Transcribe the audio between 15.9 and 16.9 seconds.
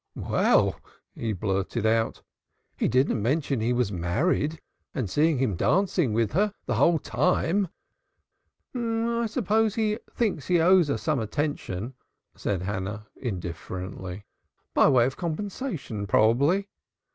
probably.